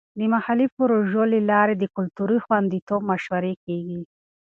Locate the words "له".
1.33-1.39